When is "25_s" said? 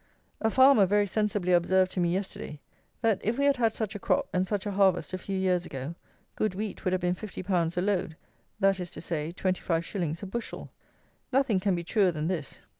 9.37-10.23